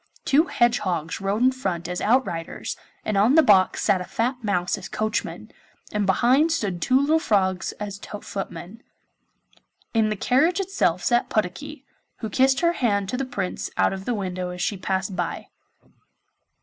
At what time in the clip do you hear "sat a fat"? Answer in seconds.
3.83-4.43